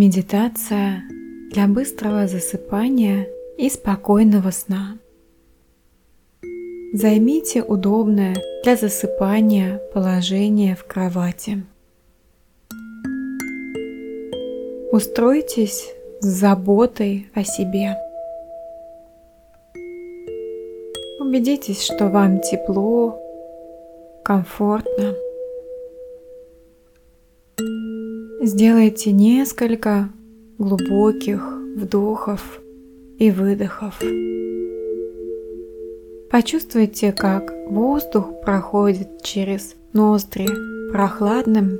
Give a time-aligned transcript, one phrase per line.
[0.00, 1.02] Медитация
[1.50, 4.96] для быстрого засыпания и спокойного сна.
[6.94, 8.34] Займите удобное
[8.64, 11.66] для засыпания положение в кровати.
[14.90, 17.94] Устройтесь с заботой о себе.
[21.20, 23.20] Убедитесь, что вам тепло,
[24.24, 25.14] комфортно.
[28.42, 30.08] Сделайте несколько
[30.56, 31.42] глубоких
[31.76, 32.62] вдохов
[33.18, 34.00] и выдохов.
[36.30, 40.48] Почувствуйте, как воздух проходит через ноздри
[40.90, 41.78] прохладным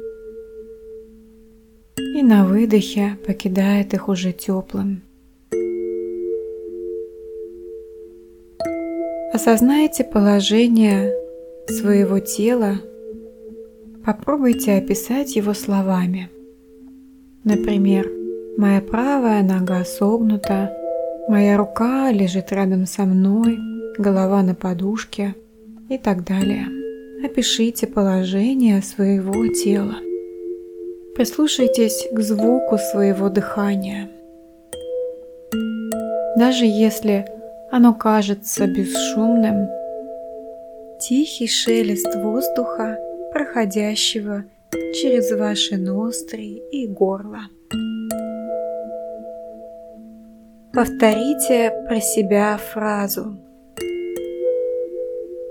[1.97, 5.01] и на выдохе покидает их уже теплым.
[9.33, 11.15] Осознайте положение
[11.69, 12.75] своего тела,
[14.05, 16.29] попробуйте описать его словами.
[17.45, 18.07] Например,
[18.59, 20.77] моя правая нога согнута,
[21.27, 23.59] моя рука лежит рядом со мной,
[23.97, 25.35] голова на подушке
[25.89, 26.67] и так далее.
[27.25, 29.97] Опишите положение своего тела.
[31.15, 34.11] Прислушайтесь к звуку своего дыхания.
[36.37, 37.25] Даже если
[37.71, 39.67] оно кажется бесшумным,
[41.01, 42.99] тихий шелест воздуха,
[43.33, 44.45] проходящего
[44.95, 47.43] через ваши ноздри и горло.
[50.73, 53.37] Повторите про себя фразу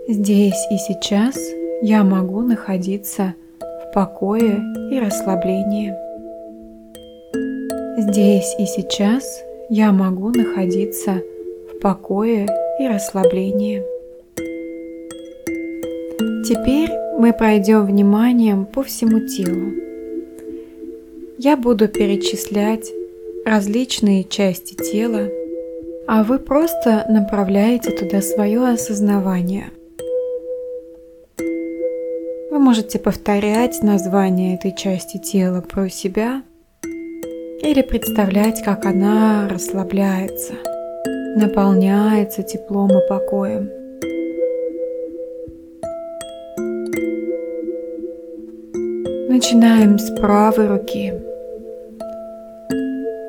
[0.07, 1.37] «Здесь и сейчас
[1.81, 4.59] я могу находиться в покое
[4.91, 5.93] и расслаблении.
[7.99, 11.21] Здесь и сейчас я могу находиться
[11.69, 12.47] в покое
[12.79, 13.83] и расслаблении.
[16.43, 19.71] Теперь мы пройдем вниманием по всему телу.
[21.37, 22.91] Я буду перечислять
[23.45, 25.29] различные части тела,
[26.07, 29.69] а вы просто направляете туда свое осознавание–
[32.59, 36.43] вы можете повторять название этой части тела про себя
[37.61, 40.55] или представлять, как она расслабляется,
[41.37, 43.78] наполняется теплом и покоем.
[49.41, 51.13] Начинаем с правой руки.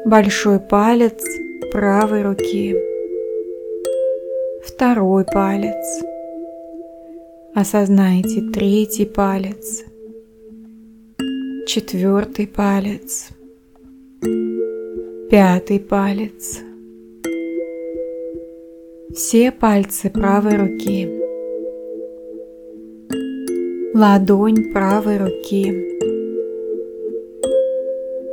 [0.05, 1.23] Большой палец
[1.71, 2.75] правой руки.
[4.65, 6.03] Второй палец.
[7.55, 9.85] Осознайте третий палец,
[11.69, 13.29] четвертый палец,
[15.31, 16.59] пятый палец,
[19.15, 21.09] все пальцы правой руки,
[23.95, 25.90] ладонь правой руки,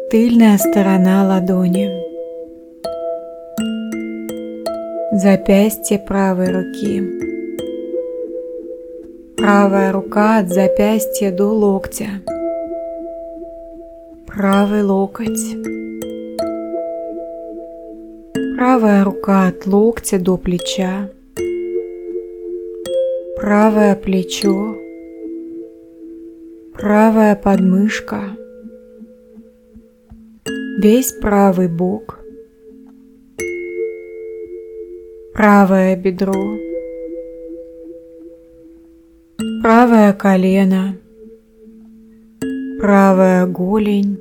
[0.09, 1.89] тыльная сторона ладони,
[5.11, 7.27] запястье правой руки
[9.37, 12.21] Правая рука от запястья до локтя.
[14.25, 15.55] Правый локоть.
[18.57, 21.11] Правая рука от локтя до плеча.
[23.37, 24.75] Правое плечо.
[26.73, 28.21] Правая подмышка.
[30.79, 32.19] Весь правый бок.
[35.33, 36.33] Правое бедро.
[39.63, 40.95] Правое колено,
[42.79, 44.19] правая голень,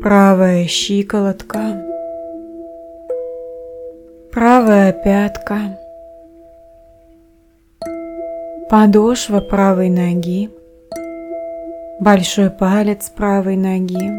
[0.00, 1.82] правая щиколотка,
[4.32, 5.78] правая пятка,
[8.70, 10.50] подошва правой ноги,
[12.00, 14.10] большой палец правой ноги,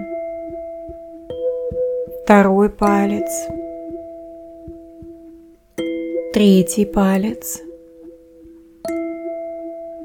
[2.24, 3.30] второй палец,
[6.34, 7.62] третий палец–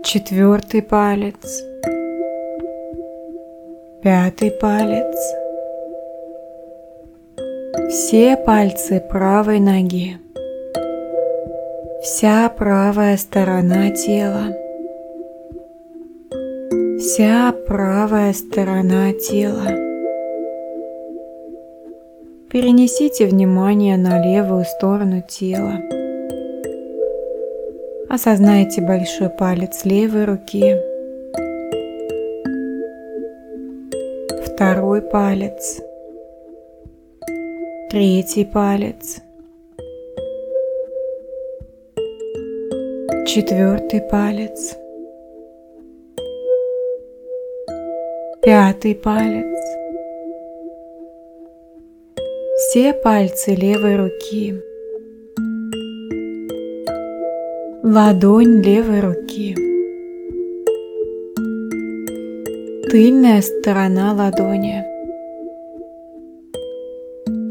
[0.08, 1.62] четвертый палец,
[4.02, 5.14] пятый палец,
[7.90, 10.16] все пальцы правой ноги,
[12.02, 14.46] вся правая сторона тела,
[17.08, 19.64] вся правая сторона тела.
[22.50, 25.80] Перенесите внимание на левую сторону тела.
[28.10, 30.76] Осознайте большой палец левой руки,
[34.44, 35.80] второй палец,
[37.88, 39.22] третий палец,
[43.26, 44.76] четвертый палец,
[48.42, 49.46] пятый палец,
[52.56, 54.54] все пальцы левой руки,
[57.82, 59.54] ладонь левой руки,
[62.90, 64.84] тыльная сторона ладони,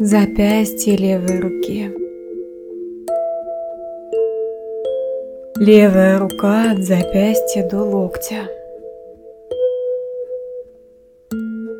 [0.03, 1.91] запястье левой руки.
[5.59, 8.56] Левая рука от запястья до локтя.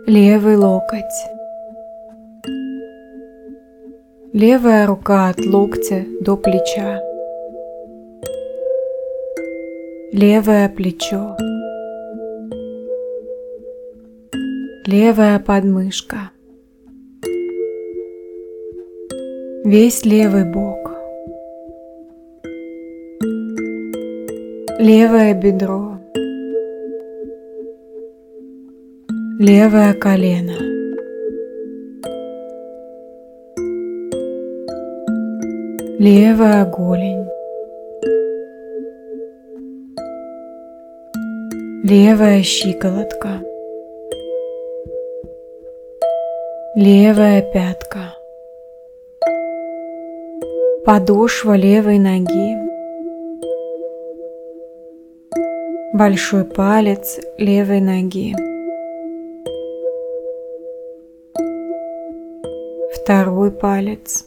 [0.09, 1.19] Левый локоть.
[4.31, 7.01] Левая рука от локтя до плеча.
[10.13, 11.36] Левое плечо.
[14.86, 16.31] Левая подмышка.
[19.65, 20.89] Весь левый бок.
[24.80, 25.96] Левое бедро.
[29.39, 30.57] Левое колено.
[35.99, 37.23] Левая голень.
[41.83, 43.43] Левая щиколотка.
[46.73, 48.15] Левая пятка.
[50.83, 52.57] Подошва левой ноги.
[55.93, 58.33] Большой палец левой ноги.
[63.07, 64.25] Второй палец,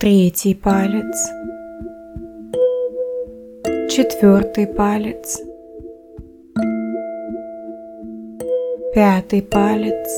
[0.00, 1.16] третий палец,
[3.88, 5.40] четвертый палец,
[8.92, 10.08] пятый палец,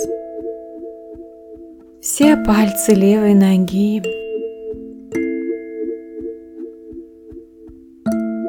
[2.01, 4.01] все пальцы левой ноги,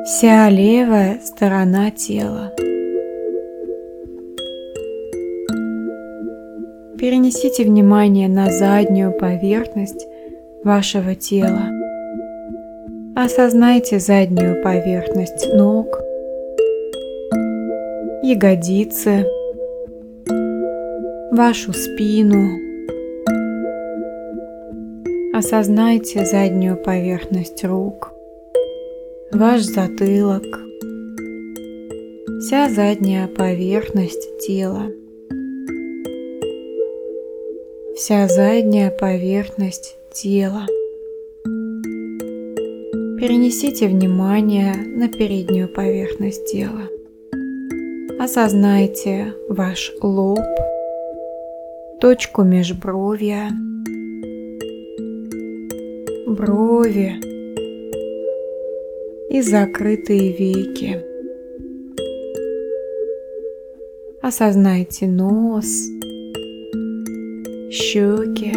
[0.05, 2.53] вся левая сторона тела.
[7.31, 10.05] Перенесите внимание на заднюю поверхность
[10.65, 11.69] вашего тела.
[13.15, 16.01] Осознайте заднюю поверхность ног,
[18.21, 19.25] ягодицы,
[21.31, 22.49] вашу спину.
[25.33, 28.11] Осознайте заднюю поверхность рук,
[29.31, 30.43] ваш затылок,
[32.41, 34.87] вся задняя поверхность тела.
[38.01, 40.65] Вся задняя поверхность тела.
[43.19, 46.89] Перенесите внимание на переднюю поверхность тела.
[48.19, 50.39] Осознайте ваш лоб,
[51.99, 53.51] точку межбровья,
[56.25, 57.13] брови
[59.29, 61.03] и закрытые веки.
[64.23, 65.67] Осознайте нос,
[67.71, 68.51] щеки,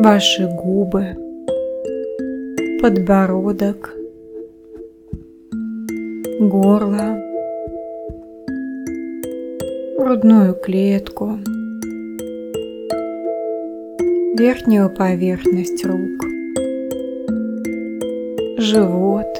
[0.00, 1.14] ваши губы,
[2.80, 3.94] подбородок,
[6.40, 7.20] горло,
[9.96, 11.38] грудную клетку,
[14.36, 16.24] верхнюю поверхность рук,
[18.58, 19.38] живот,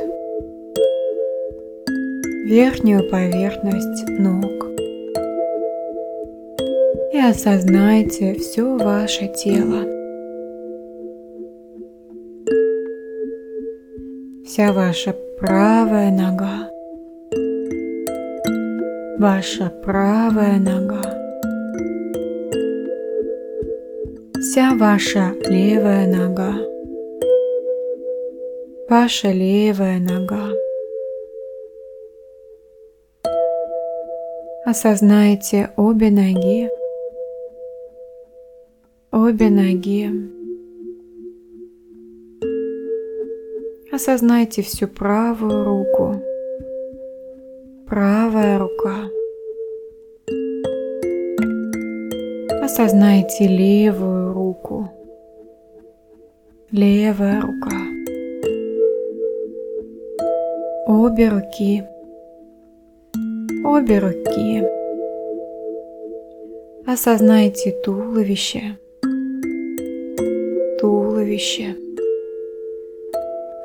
[2.46, 4.53] верхнюю поверхность ног
[7.24, 9.82] и осознайте все ваше тело.
[14.44, 16.68] Вся ваша правая нога,
[19.18, 21.02] ваша правая нога,
[24.40, 26.52] вся ваша левая нога,
[28.88, 30.50] ваша левая нога.
[34.66, 36.68] Осознайте обе ноги
[39.24, 40.10] обе ноги.
[43.90, 46.20] Осознайте всю правую руку,
[47.86, 49.08] правая рука.
[52.62, 54.90] Осознайте левую руку,
[56.70, 57.76] левая рука.
[60.86, 61.82] Обе руки,
[63.64, 64.62] обе руки.
[66.86, 68.76] Осознайте туловище,
[71.24, 71.74] туловище.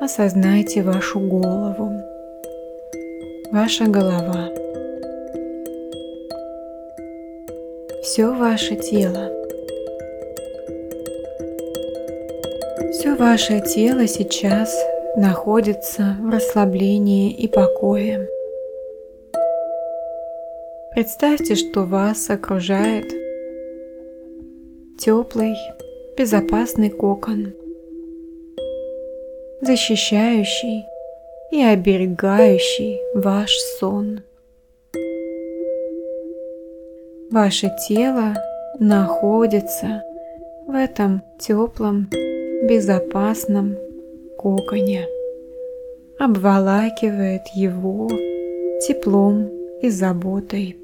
[0.00, 1.92] Осознайте вашу голову,
[3.52, 4.48] ваша голова,
[8.02, 9.30] все ваше тело.
[12.92, 14.74] Все ваше тело сейчас
[15.16, 18.26] находится в расслаблении и покое.
[20.94, 23.06] Представьте, что вас окружает
[24.98, 25.54] теплый,
[26.20, 27.54] безопасный кокон,
[29.62, 30.84] защищающий
[31.50, 34.20] и оберегающий ваш сон.
[37.30, 38.34] Ваше тело
[38.78, 40.02] находится
[40.66, 42.10] в этом теплом,
[42.68, 43.78] безопасном
[44.36, 45.06] коконе,
[46.18, 48.10] обволакивает его
[48.86, 49.48] теплом
[49.80, 50.76] и заботой.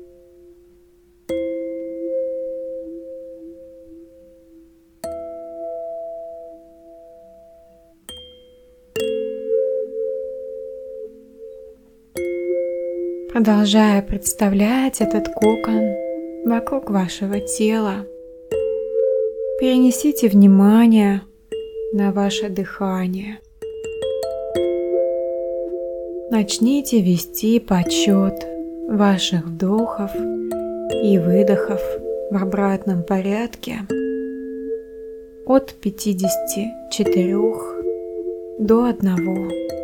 [13.36, 15.92] Продолжая представлять этот кокон
[16.46, 18.06] вокруг вашего тела,
[19.60, 21.20] перенесите внимание
[21.92, 23.40] на ваше дыхание.
[26.30, 28.42] Начните вести подсчет
[28.88, 30.12] ваших вдохов
[31.04, 31.82] и выдохов
[32.30, 33.80] в обратном порядке
[35.44, 37.36] от 54
[38.60, 39.75] до 1.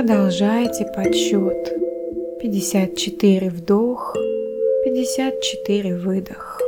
[0.00, 1.76] Продолжайте подсчет.
[2.40, 4.16] 54 вдох,
[4.84, 6.58] 54 выдох.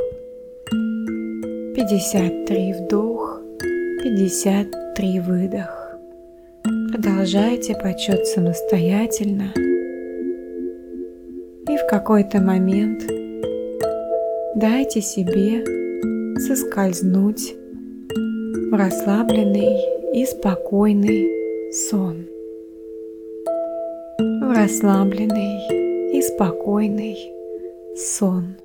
[1.75, 3.41] 53 вдох,
[4.03, 5.97] 53 выдох.
[6.93, 9.51] Продолжайте подсчет самостоятельно.
[11.71, 13.03] И в какой-то момент
[14.57, 15.65] дайте себе
[16.39, 17.55] соскользнуть
[18.71, 19.79] в расслабленный
[20.12, 22.27] и спокойный сон
[24.62, 27.19] расслабленный и спокойный
[27.97, 28.62] сон.